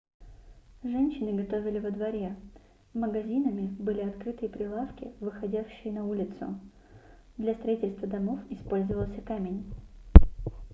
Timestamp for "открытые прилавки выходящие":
4.01-5.93